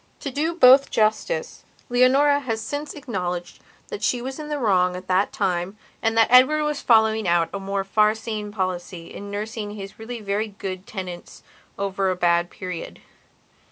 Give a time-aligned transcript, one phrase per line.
[0.21, 3.59] To do both justice Leonora has since acknowledged
[3.89, 7.49] that she was in the wrong at that time and that Edward was following out
[7.53, 11.43] a more far seeing policy in nursing his really very good tenants
[11.77, 12.99] over a bad period.